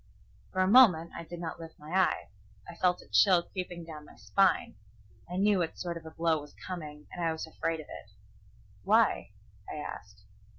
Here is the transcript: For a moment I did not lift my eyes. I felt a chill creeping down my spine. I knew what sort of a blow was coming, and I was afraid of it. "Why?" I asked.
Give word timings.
For 0.51 0.61
a 0.61 0.67
moment 0.67 1.11
I 1.15 1.23
did 1.25 1.39
not 1.39 1.59
lift 1.59 1.77
my 1.77 1.91
eyes. 1.95 2.29
I 2.67 2.73
felt 2.73 3.03
a 3.03 3.07
chill 3.11 3.43
creeping 3.43 3.85
down 3.85 4.03
my 4.05 4.15
spine. 4.15 4.73
I 5.29 5.37
knew 5.37 5.59
what 5.59 5.77
sort 5.77 5.95
of 5.95 6.07
a 6.07 6.09
blow 6.09 6.41
was 6.41 6.55
coming, 6.55 7.05
and 7.11 7.23
I 7.23 7.31
was 7.31 7.45
afraid 7.45 7.79
of 7.79 7.85
it. 7.87 8.09
"Why?" 8.83 9.29
I 9.71 9.75
asked. 9.75 10.23